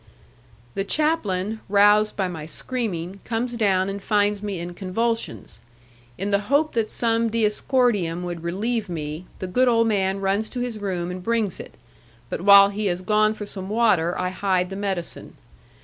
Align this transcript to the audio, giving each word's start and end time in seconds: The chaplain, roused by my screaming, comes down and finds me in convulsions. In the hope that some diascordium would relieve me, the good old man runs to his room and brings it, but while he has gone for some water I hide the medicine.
The 0.73 0.83
chaplain, 0.83 1.59
roused 1.69 2.15
by 2.15 2.27
my 2.27 2.47
screaming, 2.47 3.19
comes 3.23 3.53
down 3.53 3.87
and 3.87 4.01
finds 4.01 4.41
me 4.41 4.59
in 4.59 4.73
convulsions. 4.73 5.59
In 6.17 6.31
the 6.31 6.39
hope 6.49 6.73
that 6.73 6.89
some 6.89 7.29
diascordium 7.29 8.23
would 8.23 8.41
relieve 8.41 8.89
me, 8.89 9.27
the 9.37 9.45
good 9.45 9.67
old 9.67 9.85
man 9.87 10.19
runs 10.19 10.49
to 10.49 10.59
his 10.59 10.79
room 10.79 11.11
and 11.11 11.21
brings 11.21 11.59
it, 11.59 11.75
but 12.31 12.41
while 12.41 12.69
he 12.69 12.87
has 12.87 13.03
gone 13.03 13.35
for 13.35 13.45
some 13.45 13.69
water 13.69 14.17
I 14.17 14.29
hide 14.29 14.71
the 14.71 14.75
medicine. 14.75 15.37